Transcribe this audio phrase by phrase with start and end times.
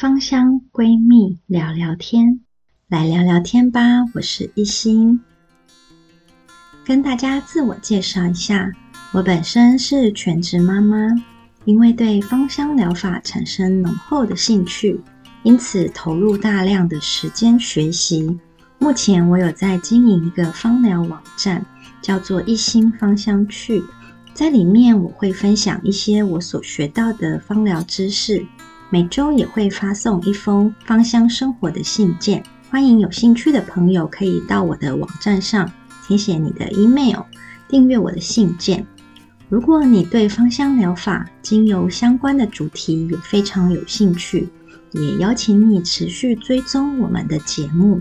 [0.00, 2.40] 芳香闺蜜聊聊天，
[2.88, 3.82] 来聊聊天吧。
[4.14, 5.20] 我是一心，
[6.86, 8.72] 跟大家自我介绍一下，
[9.12, 10.96] 我本身是全职妈妈，
[11.66, 14.98] 因为对芳香疗法产生浓厚的兴趣，
[15.42, 18.40] 因此投入大量的时间学习。
[18.78, 21.62] 目前我有在经营一个芳疗网站，
[22.00, 23.82] 叫做一心芳香趣，
[24.32, 28.46] 在里面我会分享一些我所学到的芳疗知识。
[28.92, 35.70] 每周也会发送一封芳香生活的信件，欢迎有兴趣的朋友可以到我的网站上
[36.04, 37.20] 填写你的 email，
[37.68, 38.84] 订阅我的信件。
[39.48, 44.48] 如果你对芳香疗法、精油相关的主题也非常有兴趣，
[44.90, 48.00] 也邀请你持续追踪我们的节目。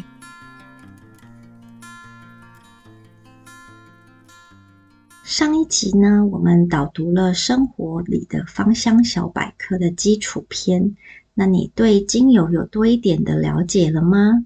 [5.29, 10.95] 上一集呢，我们导读了生活里的芳香小百科的基础篇。
[11.35, 14.43] 那你对精油有多一点的了解了吗？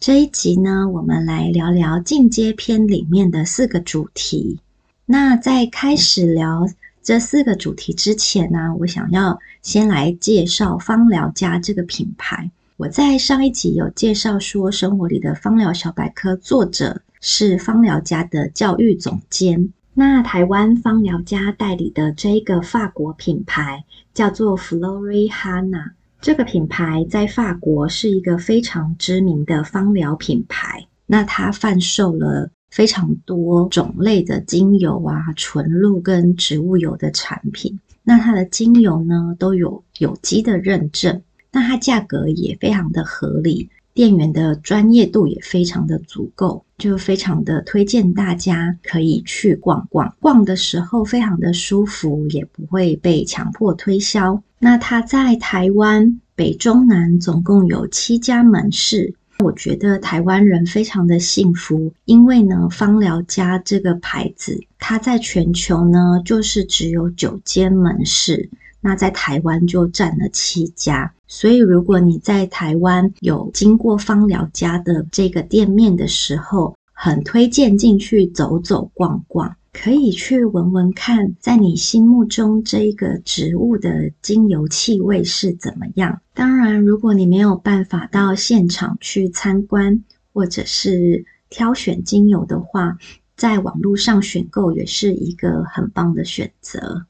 [0.00, 4.58] 这一集呢，我们来聊聊进阶篇里面的四个主题。
[5.04, 6.68] 那在开始聊
[7.04, 12.50] 这四个主题之前呢，我想要先来介绍芳疗家这个品牌。
[12.78, 19.72] 我在上一集有介绍说，生活里的芳疗小百科作者是芳疗家的教育总监。
[19.98, 30.86] 那台湾芳疗家代理的这一个法国品牌叫做 Florihana，这个品牌在法国是一个非常知名的芳疗品牌。
[31.06, 37.80] 那它贩售了非常多种类的精油啊、纯露跟植物油的产品。
[38.02, 43.70] 那它的精油呢都有有机的认证，那它价格也非常的合理。
[43.96, 50.14] 店员的专业度也非常的足够，就非常的推荐大家可以去逛逛。
[50.20, 54.42] 逛的时候非常的舒服，也不会被强迫推销。
[54.58, 68.50] 那它在台湾北中南总共有七家门市，我觉得台湾人非常的幸福，因为呢，芳疗家这个牌子，它在全球呢就是只有九间门市。
[68.86, 86.20] 那在台湾就占了七家，所以如果你在台湾有经过芳疗家的这个店面的时候，很推荐进去走走逛逛，可以去闻闻看，在你心目中这一个植物的精油气味是怎么样。
[86.32, 92.96] 当然，如果你没有办法到现场去参观或者是挑选精油的话，
[93.36, 97.04] 在网络上选购也是一个很棒的选择。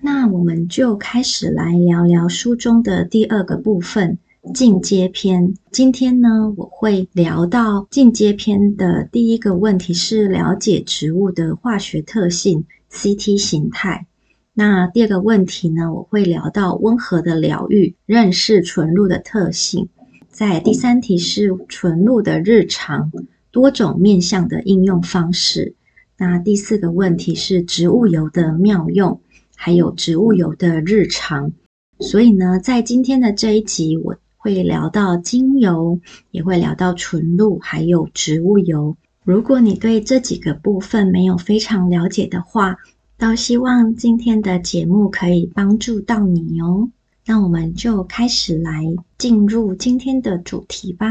[0.00, 4.18] 那我们就开始来聊聊书中的第二个部分——
[4.54, 5.54] 进阶篇。
[5.72, 14.06] 今天呢，我会聊到进阶篇的第一个问题是了解植物的化学特性 （CT 形态）。
[14.54, 19.88] 那第二个问题呢，我会聊到温和的疗愈，认识纯露的特性。
[20.30, 23.10] 在第三题是纯露的日常，
[23.50, 25.74] 多种面向的应用方式。
[26.16, 29.20] 那第四个问题是植物油的妙用。
[29.60, 31.50] 还有植物油的日常，
[31.98, 35.98] 所以呢，在今天的这一集，我会聊到精油，
[36.30, 38.96] 也会聊到纯露，还有植物油。
[39.24, 42.76] 如果你对这几个部分没有非常了解的话，
[43.18, 46.88] 倒希望今天的节目可以帮助到你哦。
[47.26, 48.84] 那我们就开始来
[49.18, 51.08] 进入今天的主题吧。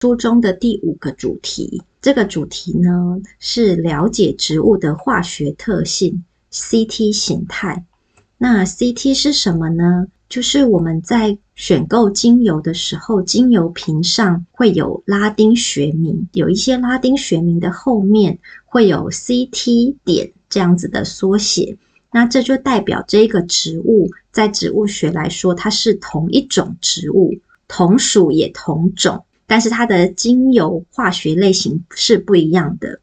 [0.00, 6.24] 书中的第五个主题，这个主题呢，是了解植物的化学特性。
[6.52, 7.84] CT 形态，
[8.36, 10.06] 那 CT 是什么呢？
[10.28, 21.76] 就是我们在选购精油的时候，精油瓶上会有拉丁学名，有一些拉丁学名的后面会有 CT 点这样子的缩写，
[22.10, 27.34] 那这就代表这个植物在植物学来说，它是同一种植物，
[27.68, 33.00] 同属也同种，但是它的精油化学类型是不一样的。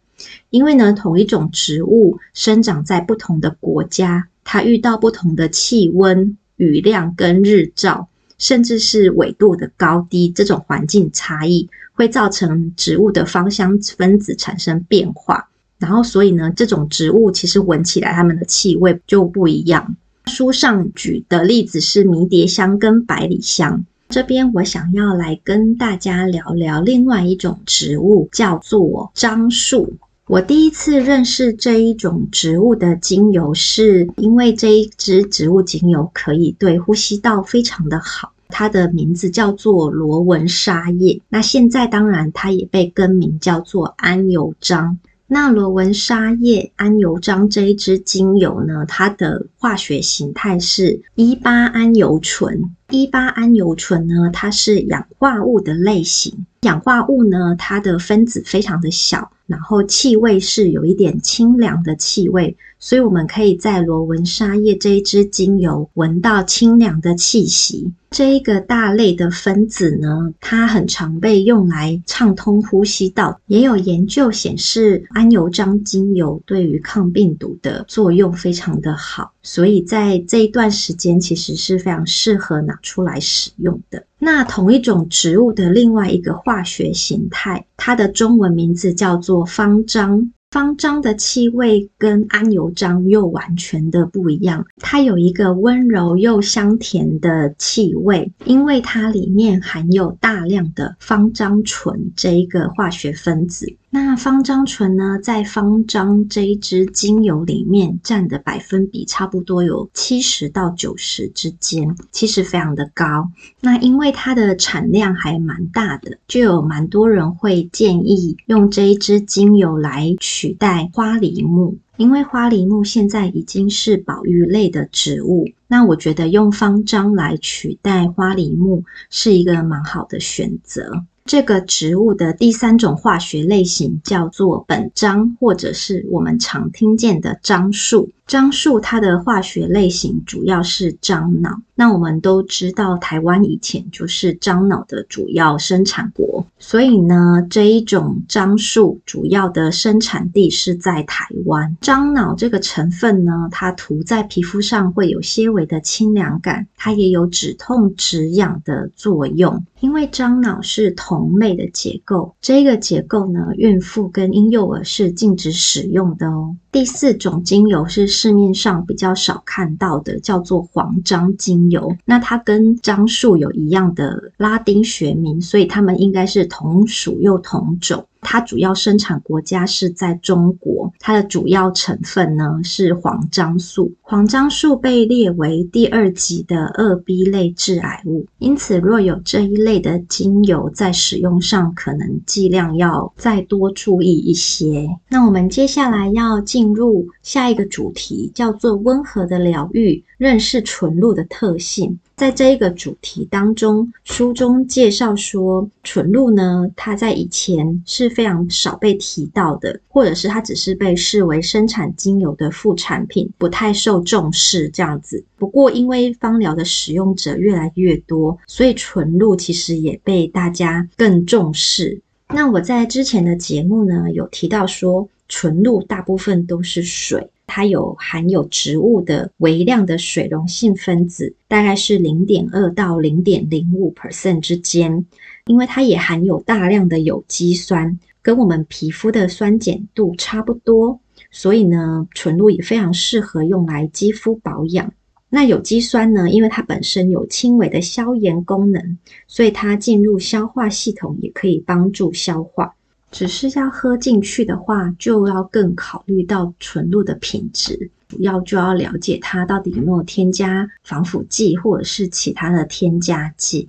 [0.50, 8.07] 因为呢，同一种植物生长在不同的国家，它遇到不同的气温、雨量跟日照，
[8.38, 15.50] 甚至是纬度的高低，这种环境差异会造成植物的芳香分子产生变化。
[15.77, 19.95] 然后，所以呢，这种植物其实闻起来它们的气味就不一样。
[20.25, 23.86] 书上举的例子是迷迭香跟百里香。
[24.10, 29.94] 这边我想要来跟大家聊聊另外一种植物，叫做樟树。
[30.30, 38.31] 我第一次认识这一种植物的精油，是因为这一支植物精油可以对呼吸道非常的好。
[38.50, 45.00] 它的名字叫做罗纹沙叶，那现在当然它也被更名叫做安油樟。
[45.26, 52.75] 那罗纹沙叶、安油樟这一支精油呢，它的化学形态是一八安油醇。
[52.89, 56.45] 一八桉油醇呢，它是氧化物的类型。
[56.62, 67.94] 氧化物呢，它的分子非常的小，然后气味是有一点清凉的气味，所以我们可以在罗文莎叶这一支精油闻到清凉的气息。
[68.09, 73.39] 这一个大类的分子呢，它很常被用来畅通呼吸道。
[73.45, 84.06] 也有研究显示，桉油樟精油对于抗病毒的作用非常的好，所以在这一段时间其实是非常适合拿出来使用的。
[84.19, 90.31] 那同一种植物的另外一个化学形态，它的中文名字叫做芳樟。
[90.51, 103.71] 芳樟的气味跟桉油樟又完全的不一样，它有一个温柔又香甜的气味，因为它里面含有大量的芳樟醇这一个化学分子。
[103.91, 113.31] 那芳樟醇呢，在芳樟这一支精油里面占的百分比差不多有七十到九十之间，其实非常的高。
[113.62, 125.47] 那因为它的产量还蛮大的，就有蛮多人会建议用这一支精油来取代花梨木，因为花梨木现在已经是保育类的植物。
[125.68, 131.06] 那我觉得用芳樟来取代花梨木是一个蛮好的选择。
[131.30, 138.10] 这个植物的第三种化学类型叫做本樟，或者是我们常听见的樟树。
[138.26, 141.62] 樟树它的化学类型主要是樟脑。
[141.80, 151.78] 那我们都知道，台湾以前就是樟脑的主要生产国，所以呢，这一种樟树主要的生产地是在台湾。
[151.80, 159.64] 樟脑这个成分呢，它涂在皮肤上会有些微的清凉感，它也有止痛止痒的作用。
[159.80, 166.58] 因为樟脑是同类的结构，这个结构呢，孕妇跟婴幼儿是禁止使用的哦。
[166.71, 171.98] 第四种精油是市面上比较少看到的，叫做黄樟精油。
[172.06, 178.06] 那它跟樟树有一样的拉丁学名，所以它们应该是同属又同种。
[178.21, 183.94] 它主要生产国家是在中国，它的主要成分呢是黄樟素。
[184.01, 194.88] 黄樟素被列为第二级的二 B 类致癌物，因此若有这一类的精油在使用上，可能剂量要再多注意一些。
[195.10, 202.00] 那我们接下来要进入下一个主题，叫做温和的疗愈，认识纯露的特性。
[202.19, 215.24] 在这一个主题当中，书中介绍说，纯露呢，它在以前是非常少被提到的，或者是它只是被视为生产精油的副产品，不太受重视这样子。
[215.38, 222.01] 不过，因为芳疗的使用者越来越多，所以纯露其实也被大家更重视。
[222.27, 227.30] 那我在之前的节目呢，有提到说，纯露大部分都是水。
[227.50, 235.06] 它有含有植物的微量的水溶性分子，大概是零点二到零点零五 percent 之间。
[235.48, 241.00] 因为它也含有大量的有机酸，跟我们皮肤的酸碱度差不多，
[241.31, 244.94] 所以呢，纯露也非常适合用来肌肤保养。
[245.31, 248.98] 那有机酸呢，因为它本身有轻微的消炎功能，
[249.28, 252.75] 所以它进入消化系统也可以帮助消化。
[253.12, 263.68] 只是要喝进去的话，就要更考虑到纯露的品质，主要就要了解它到底有没有添加防腐剂或者是其他的添加剂。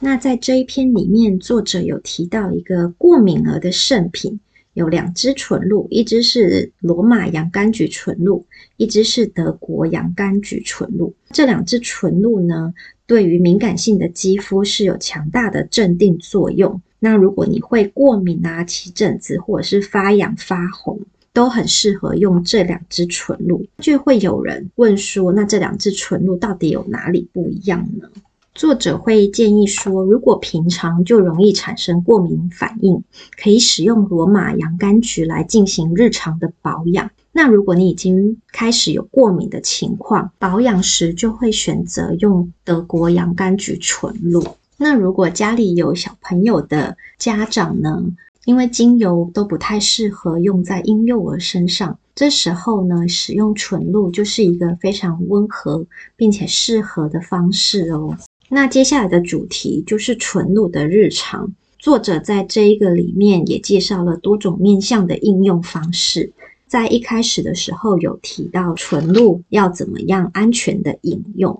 [0.00, 4.40] 那在这一篇里面，作者有提到一个过敏儿的圣品，
[4.74, 11.14] 有两支纯露，一支是罗马洋甘菊纯露，一支是德国洋甘菊纯露。
[11.30, 12.72] 这两支纯露呢，
[13.06, 16.80] 对于敏感性的肌肤是有强大的镇定作用。
[16.98, 21.00] 那如果你会过敏啊、起疹子或者是发痒发红，
[21.32, 23.66] 都很适合用这两支纯露。
[23.78, 28.08] 就会有人问说，那这两支纯露到底有哪里不一样呢？
[28.54, 33.02] 作者会建议说，如果平常就容易产生过敏反应，
[33.42, 37.10] 可以使用罗马洋甘菊来进行日常的保养。
[37.32, 44.44] 那如果你已经开始有过敏的情况，保养时就会选择用德国洋甘菊纯露。
[44.76, 48.04] 那如果家里有小朋友的家长呢，
[48.44, 58.14] 因为精油都不太适合用在婴幼儿身上，这时候呢，使用纯露就是一个非常温和并且适合的方式哦。
[58.54, 66.34] 那接下来的主题就是纯露的日常，作者在这一个里面也介绍了多种面向的应用方式。
[66.66, 71.58] 在一开始的时候有提到纯露要怎么样安全的饮用。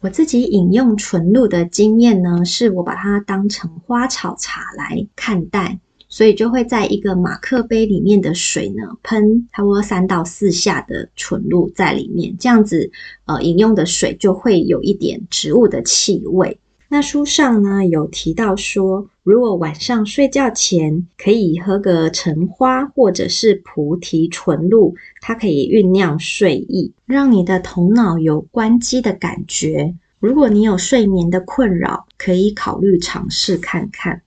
[0.00, 5.78] 我自己饮用纯露的经验呢，是我把它当成花草茶来看待，
[6.08, 12.90] 所以就会在一个马克杯里面的水呢，喷差不多三到四下的纯露在里面，这样子，
[13.26, 16.58] 呃，饮用的水就会有一点植物的气味。
[16.90, 29.94] 那书上呢有提到说，如果晚上睡觉前可以喝个橙花或者是菩提纯露，它可以酝酿睡意，让你的头脑有关机的感觉。
[30.18, 34.22] 如果你有睡眠的困扰，可以考虑尝试看看。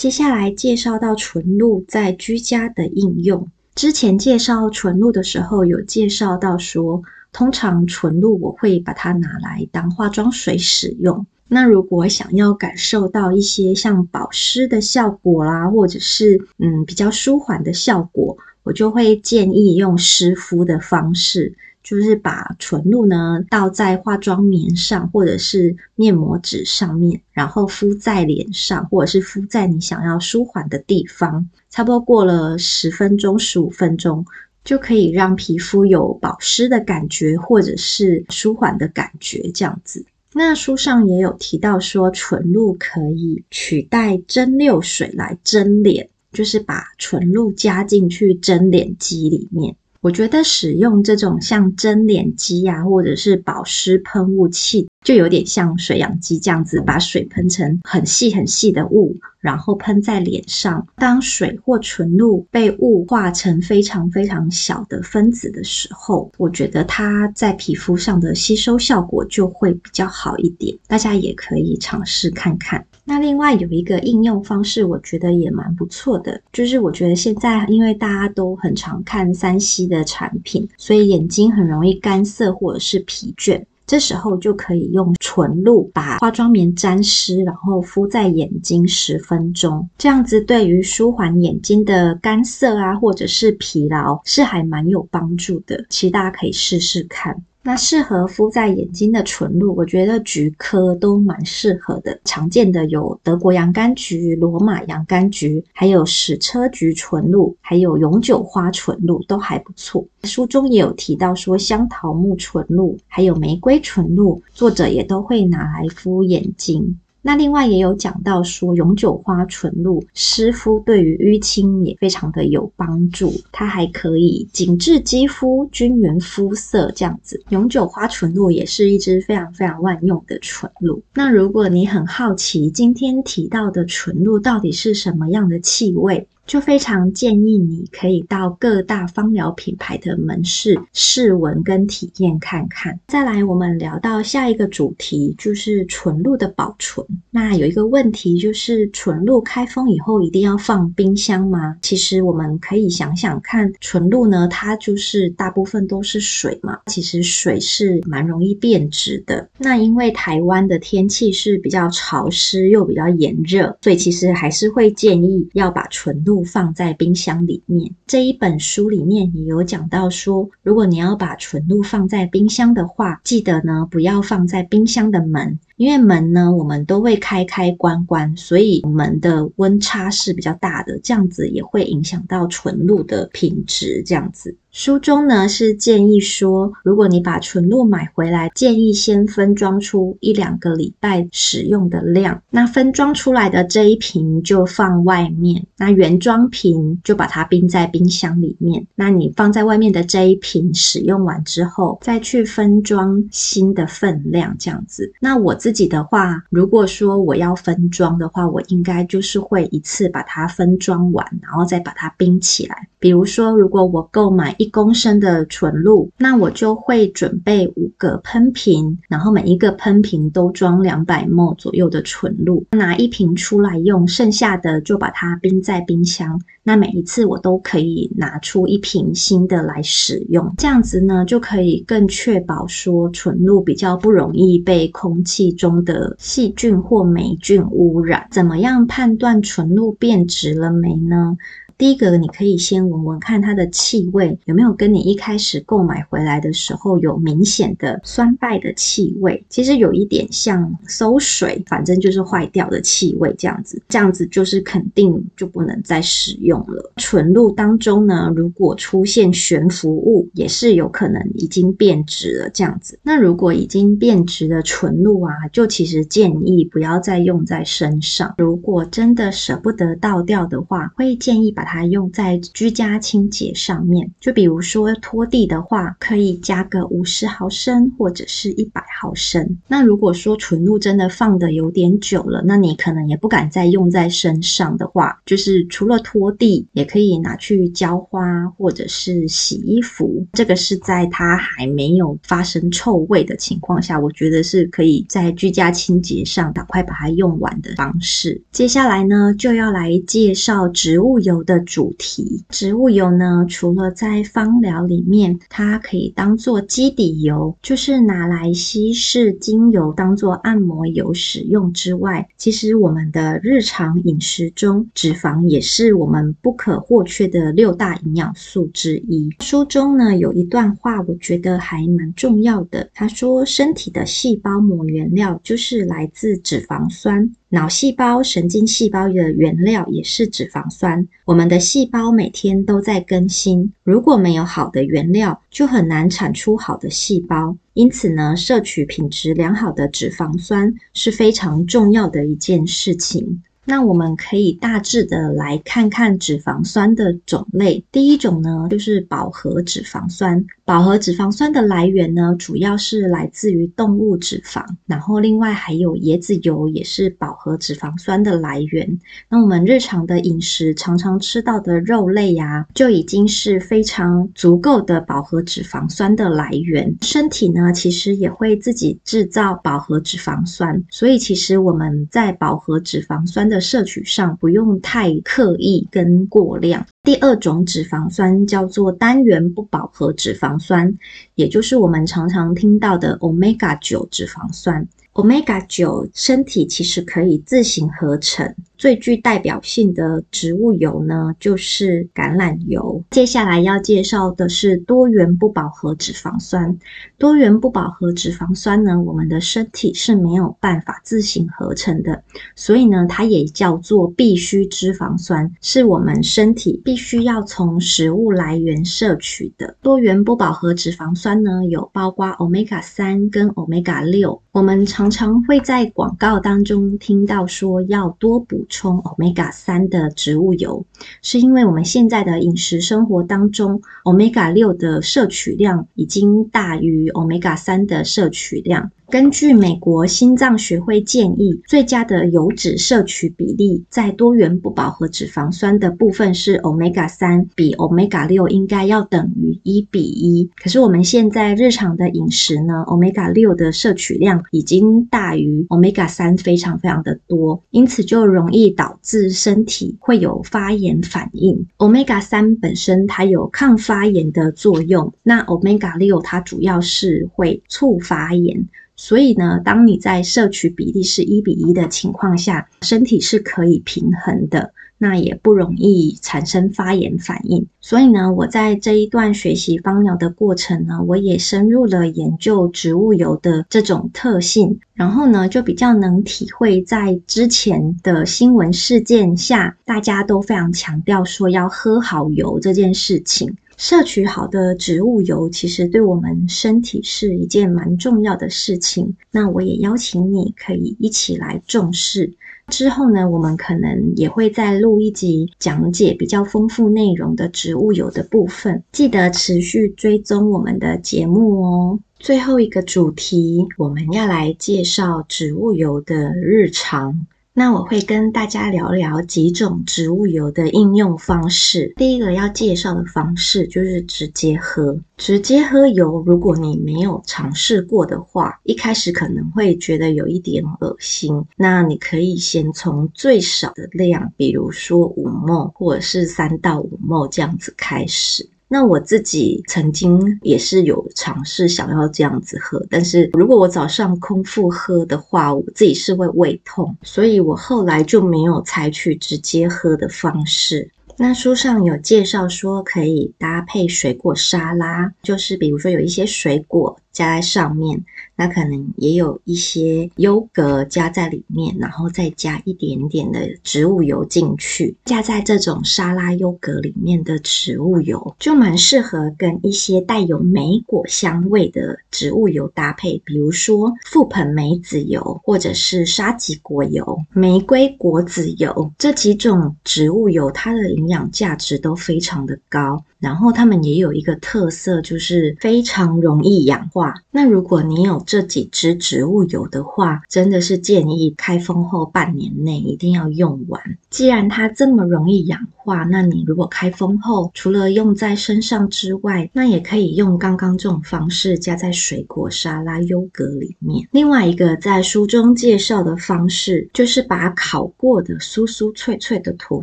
[0.00, 3.46] 接下来介绍到纯露在居家的应用。
[3.74, 7.02] 之前介绍纯露的时候，有介绍到说，
[7.34, 11.26] 通常纯露我会把它拿来当化妆水使用。
[11.48, 34.24] 那如果想要感受到一些像保湿的效果啦，或者是嗯比较舒缓的效果，我就会建议用湿敷的方式，就是把纯露呢倒在化妆棉上或者是面膜纸上面，然后敷在脸上，或者是敷在你想要舒缓的地方，差不多过了十分钟、十五分钟，
[34.62, 40.04] 就可以让皮肤有保湿的感觉，或者是舒缓的感觉，这样子。
[40.32, 49.74] 那书上也有提到说，纯露可以取代蒸馏水来蒸脸，就是把纯露加进去蒸脸机里面。
[50.02, 60.86] 我觉得使用这种像蒸脸机啊，或者是保湿喷雾器，就有点像水氧机这样子，把水喷成很细很细的雾，然后喷在脸上。
[60.94, 70.78] 当水或纯露被雾化成非常非常小的分子的时候，我觉得它在皮肤上的吸收效果就会比较好一点。
[70.86, 72.86] 大家也可以尝试看看。
[73.04, 95.84] 那另外有一个应用方式，我觉得也蛮不错的，就是我觉得现在因为大家都很常看三 C 的产品，所以眼睛很容易干涩或者是疲倦，这时候就可以用纯露把化妆棉沾湿，然后敷在眼睛十分钟，这样子对于舒缓眼睛的干涩啊，或者是疲劳是还蛮有帮助的。
[95.88, 97.34] 其实大家可以试试看。
[97.62, 102.18] 那适合敷在眼睛的纯露，我觉得菊科都蛮适合的。
[102.24, 110.02] 常见的有德国洋甘菊、罗马洋甘菊，还有矢车菊纯露，还有永久花纯露都还不错。
[110.24, 116.98] 书中也有提到说，香桃木纯露，还有玫瑰纯露，作者也都会拿来敷眼睛。
[117.22, 127.42] 那另外也有讲到说，永久花纯露湿敷对于淤青也非常的有帮助，它还可以紧致肌肤、均匀肤色这样子。
[127.50, 131.02] 永久花纯露也是一支非常非常万用的纯露。
[131.14, 142.98] 那如果你很好奇今天提到的纯露到底是什么样的气味，就非常建议你可以到各大芳疗品牌的门市试闻跟体验看看。
[143.06, 147.06] 再来，我们聊到下一个主题，就是纯露的保存。
[147.30, 151.76] 那有一个问题就是，纯露开封以后一定要放冰箱吗？
[151.82, 156.80] 其实我们可以想想看，纯露呢，它就是大部分都是水嘛。
[156.86, 159.48] 其实水是蛮容易变质的。
[159.56, 166.39] 那因为台湾的天气是比较潮湿又比较炎热，所以其实还是会建议要把纯露。
[166.44, 167.94] 放在冰箱里面。
[168.06, 175.58] 这一本书里面也有讲到说，如果你要把纯露放在冰箱的话，记得呢不要放在冰箱的门。
[175.80, 184.02] 因为门呢，我们都会开开关关，所以门的温差是比较大的，这样子也会影响到纯露的品质。
[184.04, 192.42] 这样子，书中呢是建议说，如果你把纯露买回来，建议先分装出一两个礼拜使用的量。
[192.50, 198.86] 那分装出来的这一瓶就放外面，那原装瓶就把它冰在冰箱里面。
[198.94, 205.10] 那你放在外面的这一瓶使用完之后，再去分装新的分量，这样子。
[205.18, 212.88] 那我自自己的话，如果说我要分装的话，我应该就是会一次把它分装完，然后再把它冰起来。
[212.98, 226.40] 比如说，如果我购买一公升的纯露，那我就会准备五个喷瓶，然后每一个喷瓶都装两百 ml 左右的纯露，拿一瓶出来用，剩下的就把它冰在冰箱。
[226.62, 238.26] 那每一次我都可以拿出一瓶新的来使用，这样子呢，就可以更确保说纯露比较不容易被空气中的细菌或霉菌污染。
[238.30, 241.36] 怎么样判断纯露变质了没呢？
[241.80, 249.42] 第一个，你可以先闻闻看它的气味有没有跟你一开始购买回来的时候有明显的酸败的气味。
[249.48, 253.82] 其实有一点像馊水，反正就是坏掉的气味这样子。
[253.88, 256.92] 这样子就是肯定就不能再使用了。
[256.98, 262.98] 纯露当中呢，如果出现悬浮物，也是有可能已经变质了这样子。
[263.02, 268.34] 那如果已经变质的纯露啊，就其实建议不要再用在身上。
[268.36, 274.10] 如果真的舍不得倒掉的话，会建议把它它用在居家清洁上面。
[274.18, 279.58] 就比如说拖地的话，可以加个五十毫升或者是一百毫升。
[279.68, 290.26] 那如果说纯露真的放的有点久了，那你可能也不敢再用在身上的话，就是除了拖地，也可以拿去浇花或者是洗衣服。
[290.32, 298.42] 这个是在它还没有发生臭味的情况下，我觉得是可以在居家清洁上赶快把它用完的方式。
[298.50, 302.44] 接下来呢，就要来介绍植物油的主题。
[302.48, 319.28] 植物油呢，除了在芳疗里面，它可以当做基底油，就是拿来稀释精油当做按摩油使用之外，其实我们的日常饮食中，脂肪也是我们不可或缺的六大营养素之一。
[319.40, 322.90] 书中呢，有一段话，我觉得还蛮重要的。
[322.94, 331.08] 他说：“身体的细胞膜原料就是来自脂肪酸。”脑细胞、神经细胞的原料也是脂肪酸。
[331.24, 337.56] 我们的细胞每天都在更新，如果没有好的原料，就很难产出好的细胞。
[337.74, 343.42] 因此呢，摄取品质良好的脂肪酸是非常重要的一件事情。
[343.64, 347.84] 那我们可以大致的来看看脂肪酸的种类。
[347.92, 350.44] 第一种呢，就是饱和脂肪酸。
[350.70, 359.00] 饱和脂肪酸的来源呢，主要是来自于动物脂肪，然后另外还有椰子油也是饱和脂肪酸的来源。
[359.28, 366.96] 那我们日常的饮食常常吃到的肉类呀，就已经是非常足够的饱和脂肪酸的来源。
[367.02, 376.86] 身体呢，其实也会自己制造饱和脂肪酸，所以其实我们在饱和脂肪酸的摄取上不用太刻意跟过量。
[377.02, 380.98] 第二种脂肪酸叫做单元不饱和脂肪酸，
[381.34, 384.86] 也就是我们常常听到的 Omega 九脂肪酸。
[385.14, 388.54] Omega 九，身体其实可以自行合成。
[388.76, 393.02] 最具代表性的植物油呢，就是橄榄油。
[393.10, 396.78] 接下来要介绍的是多元不饱和脂肪酸。
[397.20, 402.22] 多元不饱和脂肪酸呢，我们的身体是没有办法自行合成的，
[402.56, 409.76] 所以呢，它也叫做必需脂肪酸，是我们身体必须要从食物来源摄取的。
[409.82, 414.40] 多元不饱和脂肪酸呢，有包括 Omega 三跟 Omega 六。
[414.52, 420.86] 我们常常会在广告当中听到说要多补充 Omega 三的植物油，
[421.20, 428.90] 是因为我们现在的饮食生活当中，Omega 六的摄取量已经大于 Omega 三的摄取量。
[429.10, 440.48] 根据美国心脏学会建议，最佳的油脂摄取比例在多元不饱和脂肪酸的部分是 Omega 三比 Omega 六应该要等于一比一。
[440.62, 451.66] 可是我们现在日常的饮食呢，Omega 六的摄取量已经大于 Omega 三非常非常的多，因此就容易导致身体会有发炎反应。
[451.78, 458.68] Omega 三本身它有抗发炎的作用，那 Omega 六它主要是会促发炎。
[459.02, 467.66] 所以呢，当你在摄取比例是一比一的情况下，身体是可以平衡的，那也不容易产生发炎反应。
[467.80, 483.56] 所以呢，我在这一段学习芳疗的过程呢，我也深入了研究植物油的这种特性，然后呢，就比较能体会在之前的新闻事件下，大家都非常强调说要喝好油这件事情。
[483.80, 489.16] 摄取好的植物油，其实对我们身体是一件蛮重要的事情。
[489.30, 492.30] 那我也邀请你可以一起来重视。
[492.68, 498.84] 之后呢，我们可能也会再录一集讲解比较丰富内容的植物油的部分。
[498.92, 501.98] 记得持续追踪我们的节目哦。
[502.18, 507.26] 最后一个主题，我们要来介绍植物油的日常。
[507.52, 511.92] 那我会跟大家聊聊几种植物油的应用方式。
[511.96, 514.98] 第一个要介绍的方式就是直接喝。
[515.16, 521.44] 直接喝油，如果你没有尝试过的话，一开始可能会觉得有一点恶心。
[521.56, 528.48] 那你可以先从最少的量，比如说五 ml 或者是三到五 ml 这样子开始。
[528.72, 540.88] 那我自己曾经也是有尝试想要这样子喝，但是如果我早上空腹喝的话，我自己是会胃痛，所以我后来就没有采取直接喝的方式。
[541.16, 548.04] 那书上有介绍说，可以搭配水果沙拉，就是比如说有一些水果加在上面。
[548.36, 554.96] 那可能也有一些优格加在里面，然后再加一点点的植物油进去。
[555.04, 573.04] 加在这种沙拉优格里面的植物油，就蛮适合跟一些带有莓果香味的植物油搭配，比如说覆盆莓子油，或者是沙棘果油、玫瑰果籽油这几种植物油，它的营养价值都非常的高。
[573.20, 577.14] 然后它们也有一个特色，就是非常容易氧化。
[577.30, 583.80] 那如果你有这几支植物油的话，真的是建议开封后半年内一定要用完。
[584.08, 594.08] 既然它这么容易氧化，那你如果开封后，除了用在身上之外，那也可以用刚刚这种方式加在水果沙拉优格里面。
[594.10, 599.82] 另外一个在书中介绍的方式，就是把烤过的酥酥脆脆的吐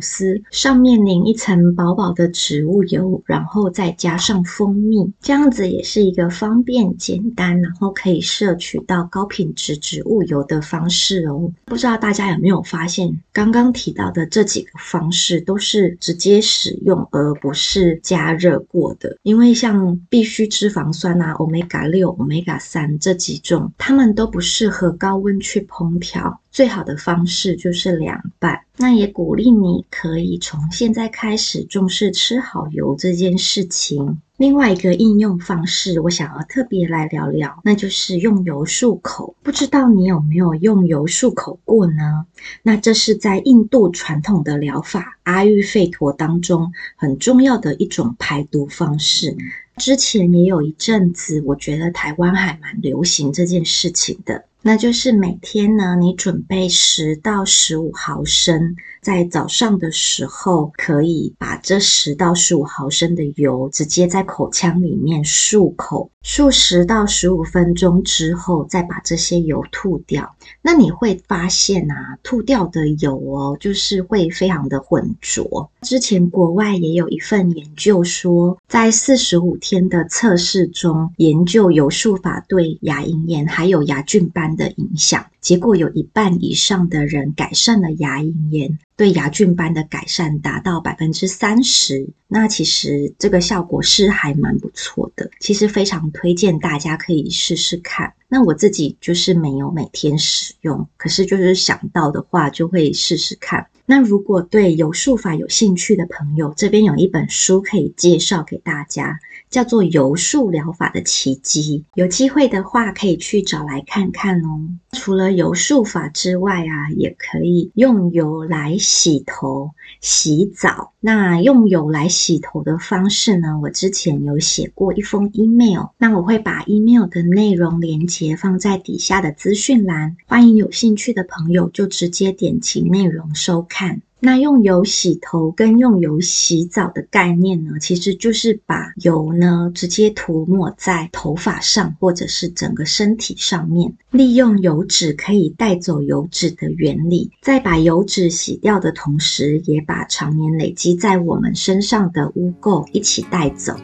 [0.00, 3.22] 司上面淋一层薄薄的植物油。
[3.28, 11.52] 然后再加上蜂蜜，这样子也是一个方便简单，然后可以摄取到高品质植物油的方式哦。
[11.66, 19.18] 不知道大家有没有发现，刚刚提到的这几个方式都是直接使用，而不是加热过的。
[19.22, 26.40] 因为像必需脂肪酸啊、Omega 六、Omega 三这几种，它们都不适合高温去烹调。
[26.50, 28.60] 最好的方式就是凉拌。
[28.76, 34.20] 那也鼓励你可以从现在开始重视吃好油这件事情。
[34.36, 39.34] 另外一个应用方式，我想要特别来聊聊，那就是用油漱口。
[39.42, 42.24] 不知道你有没有用油漱口过呢？
[42.62, 49.36] 那这是在印度传统的疗法阿育吠陀当中很重要的一种排毒方式。
[49.76, 54.44] 之前也有一阵子，我觉得台湾还蛮流行这件事情的。
[54.60, 58.74] 那就是每天呢，你准备十到十五毫升，
[59.08, 70.36] 在早上的时候，可以把这十到十五毫升的油直接在口腔里面漱口，漱十到十五分钟之后，再把这些油吐掉。
[70.60, 75.70] 那你会发现啊，吐掉的油哦，就是会非常的浑浊。
[75.80, 92.10] 之前国外也有一份研究说，在四十五天的测试中，研究油漱法对牙龈炎还有牙菌斑的影响，结果有一半以上的人改善了牙龈炎，对牙菌斑的改善达到百分之三十。
[92.26, 98.12] 那其实这个效果是还蛮不错的，其实非常推荐大家可以试试看。
[98.28, 103.68] 那我自己就是没有每天使用，可是就是想到的话就会试试看。
[103.86, 109.18] 那如果对油漱法有兴趣的朋友，这边有一本书可以介绍给大家。
[109.50, 114.68] 叫做油漱疗法的奇迹，有机会的话可以去找来看看哦。
[114.92, 120.92] 除了油漱法之外啊，也可以用油来洗头、洗澡。
[121.00, 134.02] 那用油来洗头的方式呢，我之前有写过一封 email，那我会把 email 的内容连接放在底下的资讯栏，欢迎有兴趣的朋友就直接点击内容收看。
[134.20, 153.76] 那用油洗头跟用油洗澡的概念呢，其实就是把油呢直接涂抹在头发上，或者是整个身体上面，利用油脂可以带走油脂的原理，在把油脂洗掉的同时，也把常年累积在我们身上的污垢一起带走。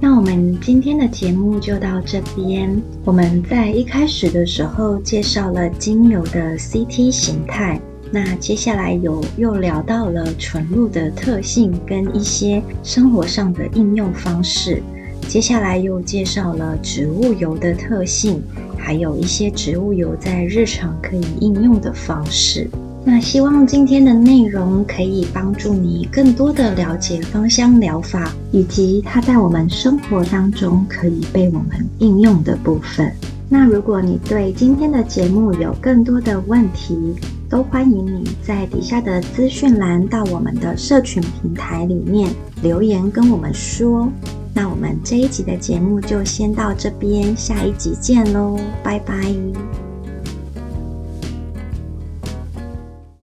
[0.00, 2.82] 那我们今天的节目就到这边。
[3.04, 7.80] 我们在一开始的时候介绍了精油的 CT 形态。
[8.10, 14.82] 那接下来有又聊到了纯露的特性跟一些生活上的应用方式，
[15.28, 18.42] 接下来又介绍了植物油的特性，
[18.78, 22.68] 还有一些植物油在日常可以应用的方式。
[23.04, 33.10] 那希望今天的内容可以帮助你更多的了解芳香疗法，以及它在我们生活当中可以被我们应用的部分。
[33.48, 37.14] 那如果你对今天的节目有更多的问题，
[37.48, 42.30] 都欢迎你在底下的资讯栏到我们的社群平台里面
[42.62, 44.08] 留言跟我们说。
[44.54, 49.87] 那我们这一集的节目就先到这边，下一集见喽，拜拜。